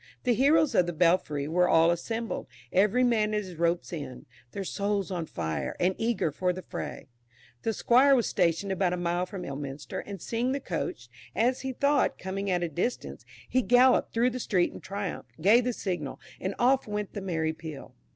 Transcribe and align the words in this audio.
The 0.23 0.33
heroes 0.33 0.73
of 0.73 0.87
the 0.87 0.93
belfry 0.93 1.47
were 1.47 1.69
all 1.69 1.91
assembled, 1.91 2.47
every 2.73 3.03
man 3.03 3.35
at 3.35 3.43
his 3.43 3.55
rope's 3.57 3.93
end, 3.93 4.25
"their 4.51 4.63
souls 4.63 5.11
on 5.11 5.27
fire, 5.27 5.75
and 5.79 5.93
eager 5.99 6.31
for 6.31 6.51
the 6.51 6.63
fray;" 6.63 7.07
the 7.61 7.71
Squire 7.71 8.15
was 8.15 8.25
stationed 8.25 8.71
about 8.71 8.93
a 8.93 8.97
mile 8.97 9.27
from 9.27 9.45
Ilminster, 9.45 9.99
and 9.99 10.19
seeing 10.19 10.53
the 10.53 10.59
coach, 10.59 11.07
as 11.35 11.61
he 11.61 11.71
thought, 11.71 12.17
coming 12.17 12.49
at 12.49 12.63
a 12.63 12.67
distance, 12.69 13.25
he 13.47 13.61
galloped 13.61 14.11
through 14.11 14.31
the 14.31 14.39
street 14.39 14.73
in 14.73 14.79
triumph, 14.81 15.27
gave 15.39 15.65
the 15.65 15.71
signal, 15.73 16.19
and 16.39 16.55
off 16.57 16.87
went 16.87 17.13
the 17.13 17.21
merry 17.21 17.53
peal. 17.53 17.93